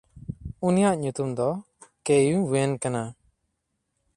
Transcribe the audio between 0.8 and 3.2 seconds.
ᱧᱩᱛᱩᱢ ᱫᱚ ᱠᱮᱭᱶᱮᱱ ᱠᱟᱱᱟ᱾